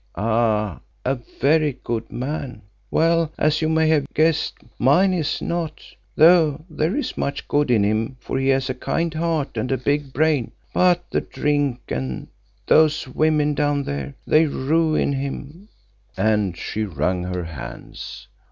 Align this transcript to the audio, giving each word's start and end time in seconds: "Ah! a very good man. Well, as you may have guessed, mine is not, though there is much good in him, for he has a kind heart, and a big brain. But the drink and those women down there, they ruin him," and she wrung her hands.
"Ah! 0.15 0.79
a 1.05 1.13
very 1.39 1.73
good 1.83 2.11
man. 2.11 2.63
Well, 2.89 3.31
as 3.37 3.61
you 3.61 3.69
may 3.69 3.87
have 3.89 4.11
guessed, 4.15 4.55
mine 4.79 5.13
is 5.13 5.43
not, 5.43 5.79
though 6.15 6.65
there 6.71 6.95
is 6.97 7.15
much 7.19 7.47
good 7.47 7.69
in 7.69 7.83
him, 7.83 8.17
for 8.19 8.39
he 8.39 8.47
has 8.47 8.67
a 8.67 8.73
kind 8.73 9.13
heart, 9.13 9.57
and 9.57 9.71
a 9.71 9.77
big 9.77 10.11
brain. 10.11 10.53
But 10.73 11.03
the 11.11 11.21
drink 11.21 11.81
and 11.89 12.29
those 12.65 13.07
women 13.07 13.53
down 13.53 13.83
there, 13.83 14.15
they 14.25 14.47
ruin 14.47 15.13
him," 15.13 15.69
and 16.17 16.57
she 16.57 16.83
wrung 16.83 17.21
her 17.25 17.43
hands. 17.43 18.27